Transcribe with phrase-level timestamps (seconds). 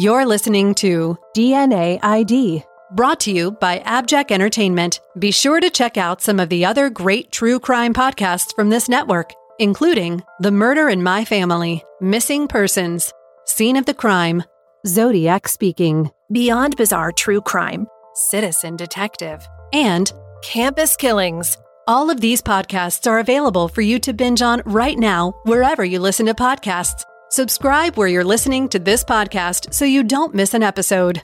[0.00, 4.98] You're listening to DNA ID, brought to you by Abjack Entertainment.
[5.18, 8.88] Be sure to check out some of the other great true crime podcasts from this
[8.88, 13.12] network, including The Murder in My Family, Missing Persons,
[13.44, 14.42] Scene of the Crime,
[14.86, 20.10] Zodiac Speaking, Beyond Bizarre True Crime, Citizen Detective, and
[20.42, 21.58] Campus Killings.
[21.86, 25.98] all of these podcasts are available for you to binge on right now, wherever you
[25.98, 27.04] listen to podcasts.
[27.32, 31.22] Subscribe where you're listening to this podcast so you don't miss an episode.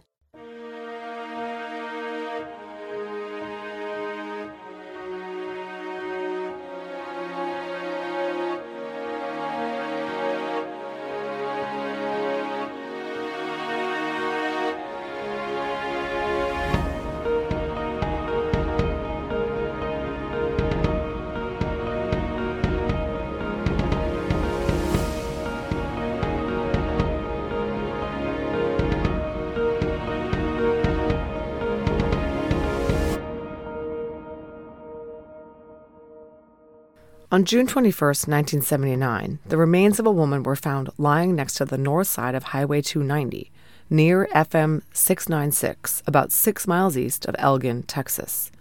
[37.33, 41.77] On June 21, 1979, the remains of a woman were found lying next to the
[41.77, 43.51] north side of Highway 290,
[43.91, 48.53] near FM 696, about six miles east of Elgin, Texas.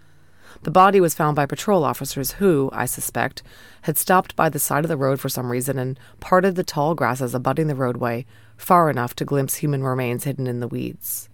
[0.63, 3.43] The body was found by patrol officers who, I suspect,
[3.83, 6.95] had stopped by the side of the road for some reason and parted the tall
[6.95, 8.25] grasses abutting the roadway
[8.57, 11.29] far enough to glimpse human remains hidden in the weeds.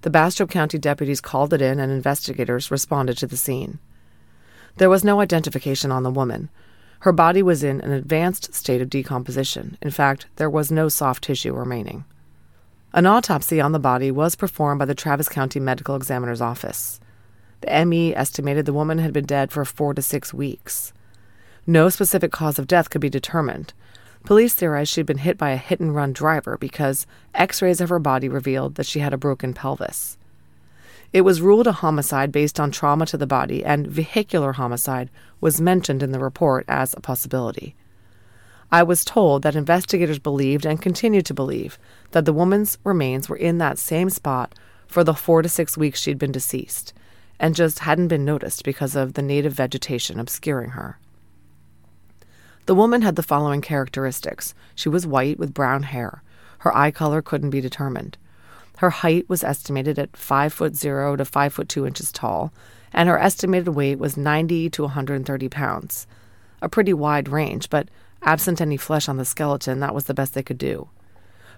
[0.00, 3.78] The Bastrop County deputies called it in and investigators responded to the scene.
[4.76, 6.48] There was no identification on the woman.
[7.00, 9.76] Her body was in an advanced state of decomposition.
[9.82, 12.04] In fact, there was no soft tissue remaining.
[12.94, 17.00] An autopsy on the body was performed by the Travis County Medical Examiner's Office.
[17.62, 20.92] The ME estimated the woman had been dead for four to six weeks.
[21.66, 23.72] No specific cause of death could be determined.
[24.24, 27.88] Police theorized she'd been hit by a hit and run driver because x rays of
[27.88, 30.18] her body revealed that she had a broken pelvis.
[31.12, 35.10] It was ruled a homicide based on trauma to the body, and vehicular homicide
[35.40, 37.74] was mentioned in the report as a possibility.
[38.70, 41.78] I was told that investigators believed and continue to believe
[42.12, 44.54] that the woman's remains were in that same spot
[44.86, 46.94] for the four to six weeks she'd been deceased,
[47.38, 50.98] and just hadn't been noticed because of the native vegetation obscuring her.
[52.64, 56.22] The woman had the following characteristics she was white with brown hair.
[56.60, 58.16] Her eye color couldn't be determined.
[58.82, 62.52] Her height was estimated at 5 foot 0 to 5 foot 2 inches tall,
[62.92, 66.08] and her estimated weight was 90 to 130 pounds.
[66.60, 67.88] A pretty wide range, but
[68.22, 70.88] absent any flesh on the skeleton, that was the best they could do.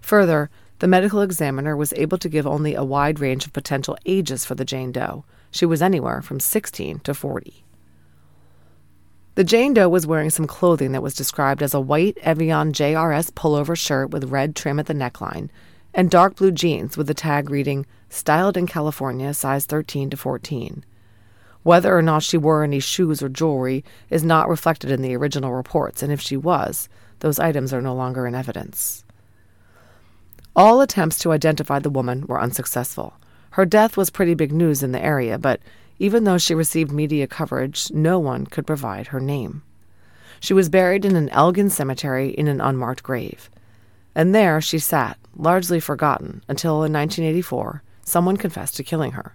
[0.03, 4.45] Further, the medical examiner was able to give only a wide range of potential ages
[4.45, 5.25] for the Jane Doe.
[5.51, 7.65] She was anywhere from 16 to 40.
[9.37, 13.33] The Jane Doe was wearing some clothing that was described as a white Evian JRS
[13.33, 15.49] pullover shirt with red trim at the neckline
[15.95, 20.85] and dark blue jeans with the tag reading Styled in California, size 13 to 14.
[21.65, 25.53] Whether or not she wore any shoes or jewelry is not reflected in the original
[25.53, 26.89] reports, and if she was,
[27.19, 29.05] those items are no longer in evidence.
[30.55, 33.15] All attempts to identify the woman were unsuccessful.
[33.51, 35.61] Her death was pretty big news in the area, but
[35.99, 39.63] even though she received media coverage, no one could provide her name.
[40.39, 43.51] She was buried in an Elgin cemetery in an unmarked grave.
[44.15, 49.35] And there she sat, largely forgotten, until in 1984 someone confessed to killing her.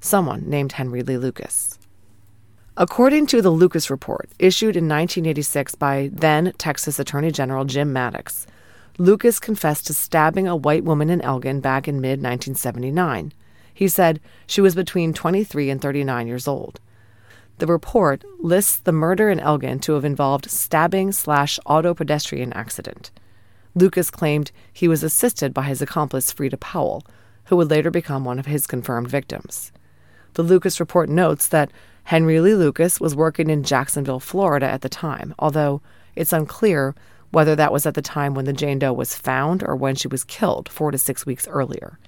[0.00, 1.78] Someone named Henry Lee Lucas.
[2.76, 8.46] According to the Lucas Report, issued in 1986 by then Texas Attorney General Jim Mattox,
[8.98, 13.32] Lucas confessed to stabbing a white woman in Elgin back in mid 1979.
[13.72, 16.80] He said she was between 23 and 39 years old.
[17.58, 23.10] The report lists the murder in Elgin to have involved stabbing slash auto pedestrian accident.
[23.76, 27.04] Lucas claimed he was assisted by his accomplice Frieda Powell,
[27.44, 29.70] who would later become one of his confirmed victims.
[30.32, 31.70] The Lucas report notes that
[32.04, 35.82] Henry Lee Lucas was working in Jacksonville, Florida at the time, although
[36.14, 36.94] it's unclear
[37.30, 40.08] whether that was at the time when the Jane Doe was found or when she
[40.08, 41.98] was killed four to six weeks earlier.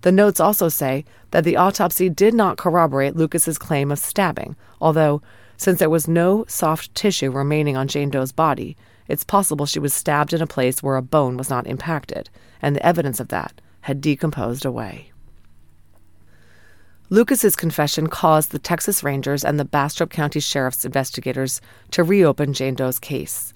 [0.00, 5.22] The notes also say that the autopsy did not corroborate Lucas's claim of stabbing, although,
[5.56, 8.76] since there was no soft tissue remaining on Jane Doe's body,
[9.08, 12.30] it's possible she was stabbed in a place where a bone was not impacted,
[12.62, 15.10] and the evidence of that had decomposed away.
[17.10, 22.74] Lucas's confession caused the Texas Rangers and the Bastrop County Sheriff's investigators to reopen Jane
[22.74, 23.54] Doe's case.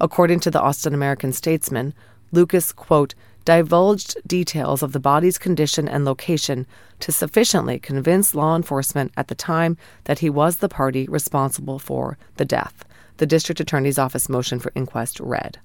[0.00, 1.94] According to the Austin American Statesman,
[2.32, 3.14] Lucas, quote,
[3.44, 6.66] divulged details of the body's condition and location
[7.00, 12.18] to sufficiently convince law enforcement at the time that he was the party responsible for
[12.36, 12.84] the death,
[13.18, 15.58] the district attorney's office motion for inquest read.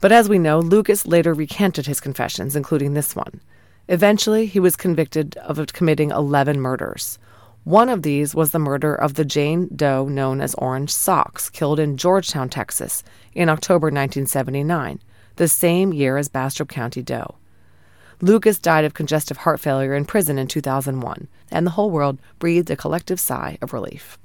[0.00, 3.40] But as we know, Lucas later recanted his confessions, including this one.
[3.88, 7.18] Eventually, he was convicted of committing 11 murders.
[7.64, 11.80] One of these was the murder of the Jane Doe known as Orange Socks, killed
[11.80, 13.02] in Georgetown, Texas,
[13.34, 15.00] in October 1979,
[15.36, 17.36] the same year as Bastrop County Doe.
[18.20, 22.70] Lucas died of congestive heart failure in prison in 2001, and the whole world breathed
[22.70, 24.18] a collective sigh of relief.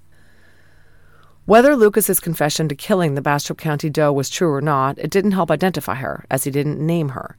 [1.45, 5.33] Whether Lucas's confession to killing the Bastrop County doe was true or not, it didn't
[5.33, 7.35] help identify her, as he didn't name her.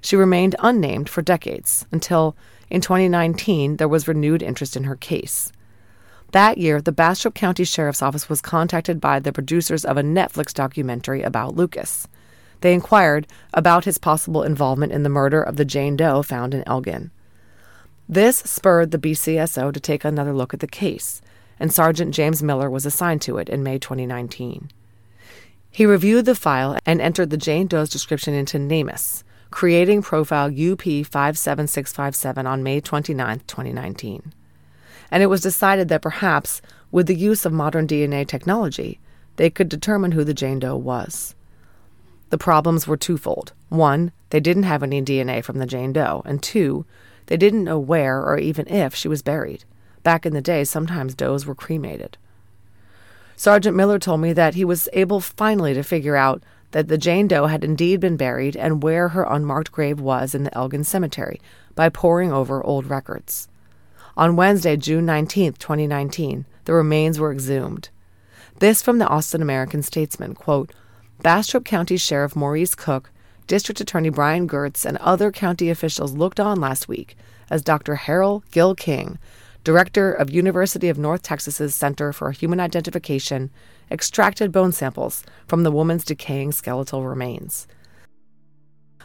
[0.00, 2.36] She remained unnamed for decades until,
[2.70, 5.50] in 2019, there was renewed interest in her case.
[6.30, 10.54] That year, the Bastrop County Sheriff's Office was contacted by the producers of a Netflix
[10.54, 12.06] documentary about Lucas.
[12.60, 16.62] They inquired about his possible involvement in the murder of the Jane Doe found in
[16.68, 17.10] Elgin.
[18.08, 21.20] This spurred the BCSO to take another look at the case
[21.60, 24.70] and Sergeant James Miller was assigned to it in May 2019.
[25.70, 30.82] He reviewed the file and entered the Jane Doe's description into NamUs, creating profile UP
[30.82, 34.32] 57657 on May 29, 2019.
[35.10, 36.60] And it was decided that perhaps,
[36.90, 39.00] with the use of modern DNA technology,
[39.36, 41.34] they could determine who the Jane Doe was.
[42.30, 43.52] The problems were twofold.
[43.68, 46.84] One, they didn't have any DNA from the Jane Doe, and two,
[47.26, 49.64] they didn't know where or even if she was buried.
[50.08, 52.16] Back in the day, sometimes does were cremated.
[53.36, 57.28] Sergeant Miller told me that he was able finally to figure out that the Jane
[57.28, 61.42] Doe had indeed been buried and where her unmarked grave was in the Elgin Cemetery
[61.74, 63.48] by poring over old records.
[64.16, 67.90] On Wednesday, June 19, 2019, the remains were exhumed.
[68.60, 70.72] This from the Austin American Statesman, quote,
[71.22, 73.10] Bastrop County Sheriff Maurice Cook,
[73.46, 77.14] District Attorney Bryan Goertz, and other county officials looked on last week
[77.50, 77.96] as Dr.
[77.96, 79.18] Harrell Gill King
[79.68, 83.50] director of University of North Texas's Center for Human Identification,
[83.90, 87.66] extracted bone samples from the woman's decaying skeletal remains.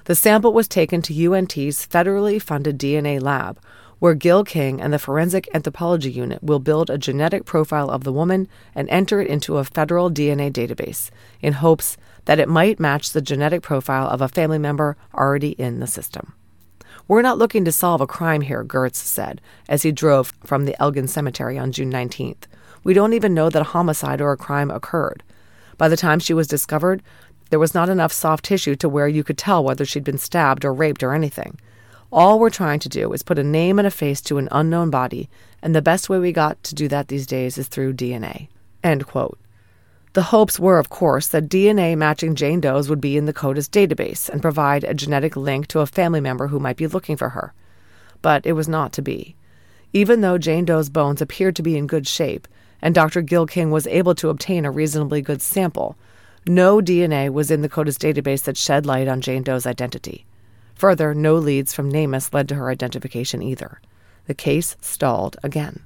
[0.06, 3.60] The sample was taken to UNT's federally funded DNA lab,
[4.00, 8.13] where Gill King and the Forensic Anthropology Unit will build a genetic profile of the
[8.13, 11.09] woman and enter it into a federal DNA database
[11.42, 15.81] in hopes that it might match the genetic profile of a family member already in
[15.81, 16.31] the system.
[17.08, 20.82] We're not looking to solve a crime here, Goertz said as he drove from the
[20.82, 22.44] Elgin Cemetery on June 19th.
[22.84, 25.24] We don't even know that a homicide or a crime occurred.
[25.78, 27.02] By the time she was discovered,
[27.50, 30.64] there was not enough soft tissue to where you could tell whether she'd been stabbed
[30.64, 31.60] or raped or anything.
[32.12, 34.90] All we're trying to do is put a name and a face to an unknown
[34.90, 35.30] body,
[35.62, 38.48] and the best way we got to do that these days is through DNA.
[38.84, 39.38] End quote.
[40.13, 43.68] The hopes were, of course, that DNA matching Jane Doe's would be in the CODIS
[43.68, 47.30] database and provide a genetic link to a family member who might be looking for
[47.30, 47.51] her.
[48.21, 49.36] But it was not to be.
[49.92, 52.48] Even though Jane Doe's bones appeared to be in good shape,
[52.80, 53.21] and Dr.
[53.21, 55.98] Gill King was able to obtain a reasonably good sample,
[56.45, 60.25] no DNA was in the CODIS database that shed light on Jane Doe's identity.
[60.75, 63.81] Further, no leads from NamUs led to her identification either.
[64.27, 65.83] The case stalled again.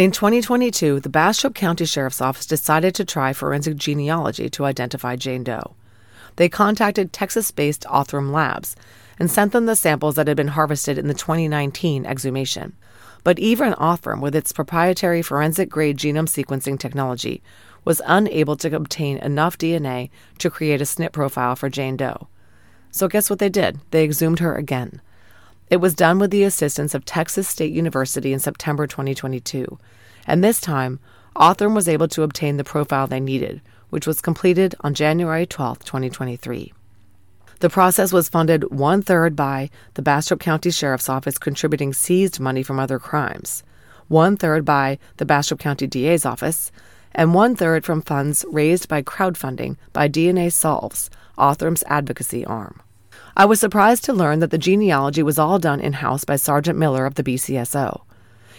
[0.00, 5.44] In 2022, the Bastrop County Sheriff's Office decided to try forensic genealogy to identify Jane
[5.44, 5.74] Doe.
[6.36, 8.76] They contacted Texas based Othram Labs
[9.18, 12.72] and sent them the samples that had been harvested in the 2019 exhumation.
[13.24, 17.42] But even Othram, with its proprietary forensic grade genome sequencing technology,
[17.84, 20.08] was unable to obtain enough DNA
[20.38, 22.26] to create a SNP profile for Jane Doe.
[22.90, 23.80] So, guess what they did?
[23.90, 25.02] They exhumed her again.
[25.70, 29.78] It was done with the assistance of Texas State University in September 2022,
[30.26, 30.98] and this time,
[31.36, 35.84] Othram was able to obtain the profile they needed, which was completed on January 12,
[35.84, 36.72] 2023.
[37.60, 42.64] The process was funded one third by the Bastrop County Sheriff's Office contributing seized money
[42.64, 43.62] from other crimes,
[44.08, 46.72] one third by the Bastrop County DA's office,
[47.12, 52.82] and one third from funds raised by crowdfunding by DNA Solves, Othram's advocacy arm.
[53.40, 56.78] I was surprised to learn that the genealogy was all done in house by Sergeant
[56.78, 58.02] Miller of the BCSO.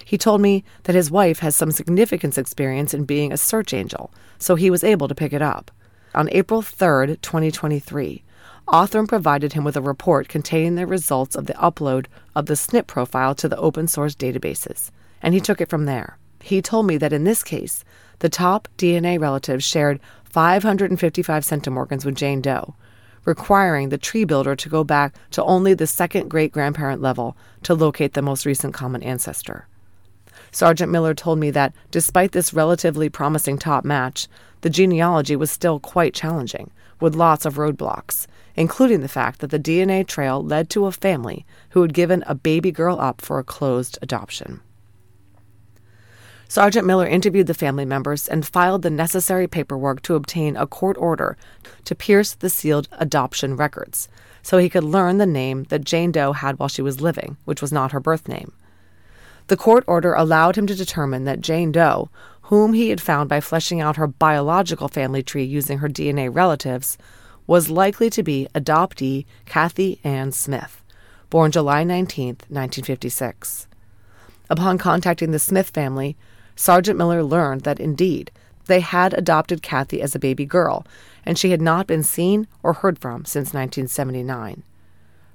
[0.03, 4.11] He told me that his wife has some significant experience in being a search angel,
[4.39, 5.69] so he was able to pick it up.
[6.15, 8.23] On April 3, 2023,
[8.69, 12.87] Othram provided him with a report containing the results of the upload of the SNP
[12.87, 14.89] profile to the open source databases,
[15.21, 16.17] and he took it from there.
[16.41, 17.83] He told me that in this case,
[18.17, 22.73] the top DNA relatives shared 555 centimorgans with Jane Doe,
[23.25, 27.73] requiring the tree builder to go back to only the second great grandparent level to
[27.73, 29.67] locate the most recent common ancestor.
[30.51, 34.27] Sergeant Miller told me that despite this relatively promising top match,
[34.61, 39.59] the genealogy was still quite challenging, with lots of roadblocks, including the fact that the
[39.59, 43.43] DNA trail led to a family who had given a baby girl up for a
[43.43, 44.61] closed adoption.
[46.51, 50.97] Sergeant Miller interviewed the family members and filed the necessary paperwork to obtain a court
[50.97, 51.37] order
[51.85, 54.09] to pierce the sealed adoption records
[54.41, 57.61] so he could learn the name that Jane Doe had while she was living, which
[57.61, 58.51] was not her birth name.
[59.47, 62.09] The court order allowed him to determine that Jane Doe,
[62.41, 66.97] whom he had found by fleshing out her biological family tree using her DNA relatives,
[67.47, 70.83] was likely to be adoptee Kathy Ann Smith,
[71.29, 73.69] born July 19, 1956.
[74.49, 76.17] Upon contacting the Smith family,
[76.55, 78.31] Sergeant Miller learned that indeed
[78.65, 80.85] they had adopted Kathy as a baby girl,
[81.25, 84.63] and she had not been seen or heard from since 1979.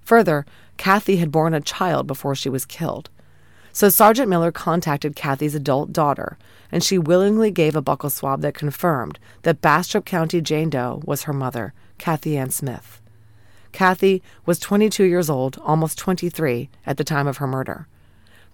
[0.03, 0.47] Further,
[0.77, 3.11] Kathy had borne a child before she was killed.
[3.73, 6.39] So Sergeant Miller contacted Kathy's adult daughter,
[6.73, 11.25] and she willingly gave a buccal swab that confirmed that Bastrop County Jane Doe was
[11.25, 13.03] her mother, Kathy Ann Smith.
[13.73, 17.87] Kathy was 22 years old, almost 23, at the time of her murder.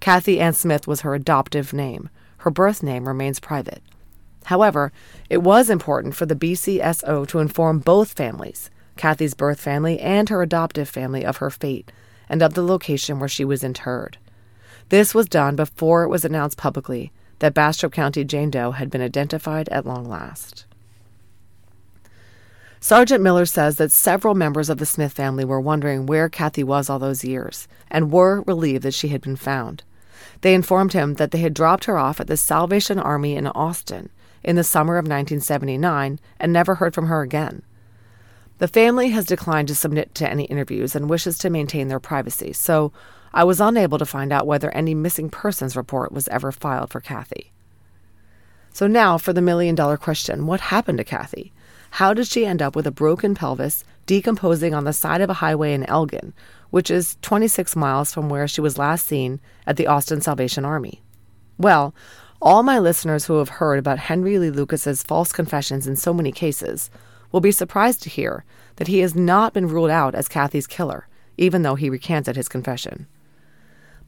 [0.01, 2.11] Kathy Ann Smith was her adoptive name.
[2.43, 3.83] Her birth name remains private.
[4.47, 4.91] However,
[5.31, 10.43] it was important for the BCSO to inform both families, Kathy's birth family and her
[10.43, 11.93] adoptive family, of her fate
[12.29, 14.19] and of the location where she was interred.
[14.89, 19.03] This was done before it was announced publicly that Bastrop County Jane Doe had been
[19.03, 20.65] identified at long last.
[22.81, 26.91] Sergeant Miller says that several members of the Smith family were wondering where Kathy was
[26.91, 29.85] all those years and were relieved that she had been found.
[30.41, 34.11] They informed him that they had dropped her off at the Salvation Army in Austin
[34.43, 37.63] in the summer of 1979 and never heard from her again.
[38.59, 42.53] The family has declined to submit to any interviews and wishes to maintain their privacy,
[42.53, 42.93] so
[43.35, 47.01] I was unable to find out whether any missing persons report was ever filed for
[47.01, 47.51] Kathy.
[48.73, 51.53] So now for the million dollar question what happened to Kathy?
[51.97, 55.35] How did she end up with a broken pelvis, decomposing on the side of a
[55.35, 56.33] highway in Elgin,
[56.73, 61.03] which is 26 miles from where she was last seen at the Austin Salvation Army?
[61.59, 61.95] Well,
[62.41, 66.33] all my listeners who have heard about Henry Lee Lucas's false confessions in so many
[66.33, 66.91] cases
[67.31, 68.45] will be surprised to hear
[68.77, 72.49] that he has not been ruled out as Kathy's killer, even though he recanted his
[72.49, 73.07] confession.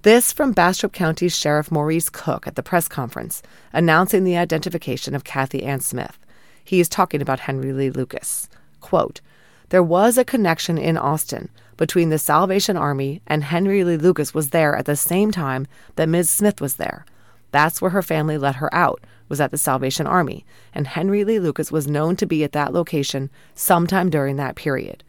[0.01, 3.43] This from Bastrop County Sheriff Maurice Cook at the press conference
[3.75, 6.19] announcing the identification of Kathy Ann Smith.
[6.65, 8.49] He is talking about Henry Lee Lucas.
[8.81, 9.21] Quote,
[9.69, 14.51] there was a connection in Austin between the Salvation Army and Henry Lee Lucas was
[14.51, 15.67] there at the same time
[15.97, 16.31] that Ms.
[16.31, 17.05] Smith was there.
[17.51, 21.39] That's where her family let her out, was at the Salvation Army, and Henry Lee
[21.39, 25.05] Lucas was known to be at that location sometime during that period.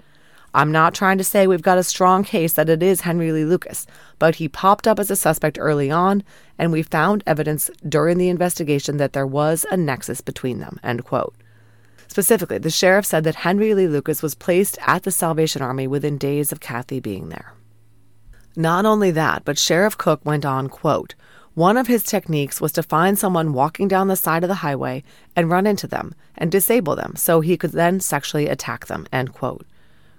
[0.53, 3.43] I'm not trying to say we've got a strong case that it is Henry Lee
[3.43, 3.85] Lucas,
[4.19, 6.23] but he popped up as a suspect early on,
[6.57, 10.79] and we found evidence during the investigation that there was a nexus between them.
[10.81, 11.35] End quote.
[12.15, 16.17] Specifically, the sheriff said that Henry Lee Lucas was placed at the Salvation Army within
[16.17, 17.55] days of Kathy being there.
[18.55, 21.13] Not only that, but Sheriff Cook went on, quote,
[21.55, 25.03] one of his techniques was to find someone walking down the side of the highway
[25.35, 29.33] and run into them and disable them so he could then sexually attack them, end
[29.33, 29.67] quote.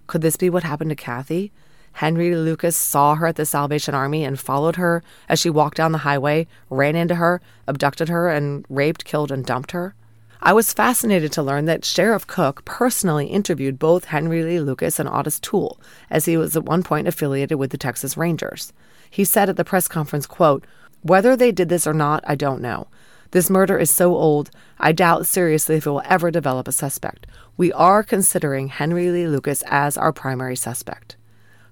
[0.07, 1.51] Could this be what happened to Kathy?
[1.93, 5.93] Henry Lucas saw her at the Salvation Army and followed her as she walked down
[5.93, 9.95] the highway, ran into her, abducted her, and raped, killed, and dumped her?
[10.43, 15.09] I was fascinated to learn that Sheriff Cook personally interviewed both Henry Lee Lucas and
[15.09, 18.73] Otis Toole, as he was at one point affiliated with the Texas Rangers.
[19.11, 20.67] He said at the press conference, quote,
[21.03, 22.89] Whether they did this or not, I don't know.
[23.31, 27.27] This murder is so old, I doubt seriously if it will ever develop a suspect.
[27.57, 31.17] We are considering Henry Lee Lucas as our primary suspect.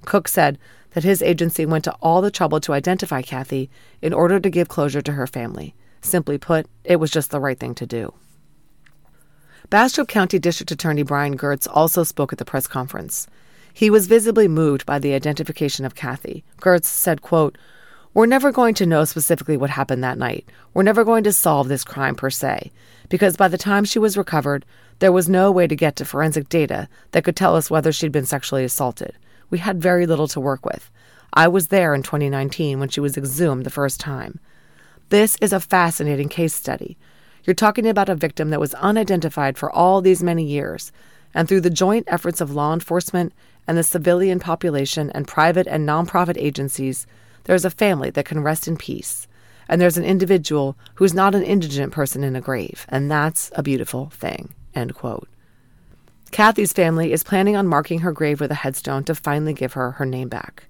[0.05, 0.59] Cook said
[0.91, 4.69] that his agency went to all the trouble to identify Kathy in order to give
[4.69, 5.75] closure to her family.
[6.01, 8.15] Simply put, it was just the right thing to do.
[9.71, 13.27] Bastrop County District Attorney Bryan Goertz also spoke at the press conference.
[13.73, 16.45] He was visibly moved by the identification of Kathy.
[16.61, 17.57] Goertz said, quote,
[18.13, 20.49] We're never going to know specifically what happened that night.
[20.75, 22.71] We're never going to solve this crime per se,
[23.09, 24.65] because by the time she was recovered,
[24.99, 28.13] there was no way to get to forensic data that could tell us whether she'd
[28.13, 29.17] been sexually assaulted.
[29.51, 30.91] We had very little to work with.
[31.33, 34.39] I was there in 2019 when she was exhumed the first time.
[35.09, 36.97] This is a fascinating case study.
[37.45, 40.93] You're talking about a victim that was unidentified for all these many years,
[41.35, 43.35] and through the joint efforts of law enforcement
[43.67, 47.07] and the civilian population and private and nonprofit agencies,
[47.45, 49.29] there's a family that can rest in peace.
[49.69, 53.63] And there's an individual who's not an indigent person in a grave, and that's a
[53.63, 54.55] beautiful thing.
[54.75, 55.29] End quote.
[56.31, 59.93] Kathy's family is planning on marking her grave with a headstone to finally give her
[59.93, 60.65] her name back.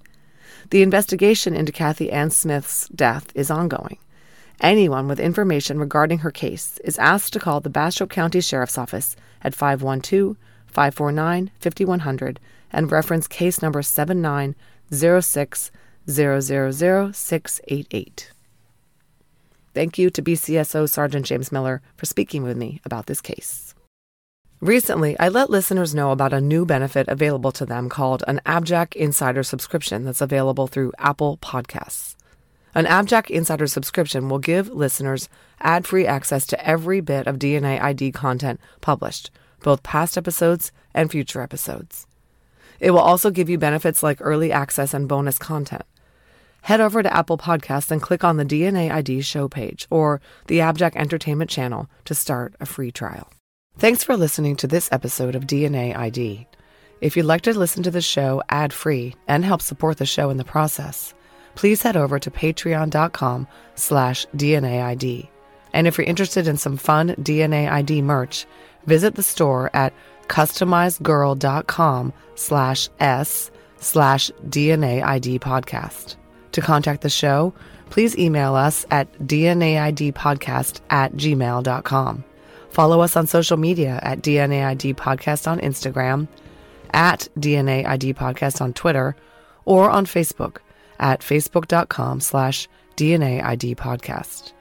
[0.71, 3.99] The investigation into Kathy Ann Smith's death is ongoing.
[4.61, 9.17] Anyone with information regarding her case is asked to call the Bastrop County Sheriff's Office
[9.43, 12.41] at 512 549 5100
[12.73, 15.71] and reference case number 7906
[16.09, 18.31] 000688.
[19.73, 23.75] Thank you to BCSO Sergeant James Miller for speaking with me about this case.
[24.61, 28.95] Recently, I let listeners know about a new benefit available to them called an Abjack
[28.95, 32.15] Insider subscription that's available through Apple Podcasts.
[32.77, 35.29] An Abjack Insider subscription will give listeners
[35.61, 39.31] ad free access to every bit of DNA ID content published,
[39.63, 42.09] both past episodes and future episodes.
[42.81, 45.85] It will also give you benefits like early access and bonus content.
[46.63, 50.59] Head over to Apple Podcasts and click on the DNA ID show page or the
[50.59, 53.31] Abjack Entertainment channel to start a free trial.
[53.79, 56.47] Thanks for listening to this episode of DNA ID.
[57.01, 60.31] If you'd like to listen to the show ad free and help support the show
[60.31, 61.15] in the process,
[61.55, 65.29] please head over to patreon.com slash DNAID.
[65.73, 68.47] And if you're interested in some fun DNA ID merch,
[68.87, 69.93] visit the store at
[70.29, 76.17] customizedgirl.com slash S slash DNA ID podcast.
[76.53, 77.53] To contact the show,
[77.91, 82.25] please email us at DNAIDpodcast at gmail.com.
[82.71, 86.27] Follow us on social media at DNAID Podcast on Instagram,
[86.93, 89.15] at DNAID Podcast on Twitter,
[89.65, 90.57] or on Facebook
[90.99, 94.53] at facebook.com slash DNAID Podcast.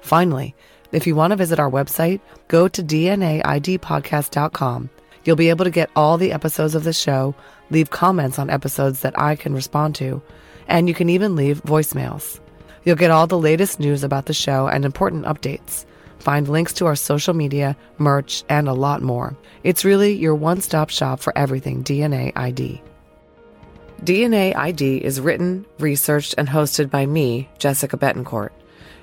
[0.00, 0.54] Finally,
[0.92, 4.90] if you want to visit our website, go to DNAIDpodcast.com.
[5.24, 7.34] You'll be able to get all the episodes of the show,
[7.70, 10.22] leave comments on episodes that I can respond to,
[10.66, 12.40] and you can even leave voicemails.
[12.84, 15.84] You'll get all the latest news about the show and important updates.
[16.20, 19.36] Find links to our social media, merch, and a lot more.
[19.62, 22.80] It's really your one stop shop for everything DNA ID.
[24.02, 28.50] DNA ID is written, researched, and hosted by me, Jessica Betancourt.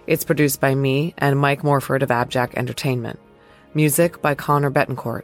[0.07, 3.19] It's produced by me and Mike Morford of Abjack Entertainment.
[3.73, 5.23] Music by Connor Betancourt.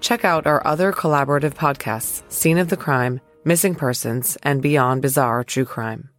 [0.00, 5.44] Check out our other collaborative podcasts, Scene of the Crime, Missing Persons, and Beyond Bizarre
[5.44, 6.09] True Crime.